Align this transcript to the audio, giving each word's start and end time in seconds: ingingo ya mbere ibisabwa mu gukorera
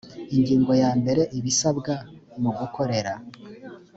ingingo 0.35 0.71
ya 0.81 0.91
mbere 0.99 1.21
ibisabwa 1.37 1.93
mu 2.41 2.51
gukorera 2.57 3.13